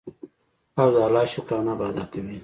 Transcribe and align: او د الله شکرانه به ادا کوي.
او 0.79 0.87
د 0.93 0.97
الله 1.07 1.23
شکرانه 1.33 1.73
به 1.79 1.85
ادا 1.91 2.03
کوي. 2.13 2.37